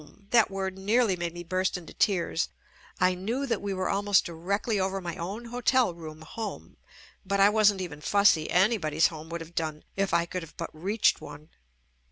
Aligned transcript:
That 0.31 0.49
word 0.49 0.79
nearly 0.79 1.15
made 1.15 1.31
me 1.31 1.43
burst 1.43 1.77
into 1.77 1.93
tears. 1.93 2.49
I 2.99 3.13
knew 3.13 3.45
that 3.45 3.61
we 3.61 3.71
were 3.71 3.87
almost 3.87 4.25
directly 4.25 4.79
over 4.79 4.99
my 4.99 5.15
own 5.15 5.45
hotel 5.45 5.93
room 5.93 6.21
home, 6.23 6.77
but 7.23 7.39
I 7.39 7.49
wasn't 7.51 7.81
even 7.81 8.01
fussy— 8.01 8.49
anybody's 8.49 9.09
home 9.13 9.29
would 9.29 9.41
have 9.41 9.53
done 9.53 9.83
if 9.95 10.11
I 10.11 10.25
could 10.25 10.41
have 10.41 10.57
but 10.57 10.71
reached 10.73 11.21
one. 11.21 11.51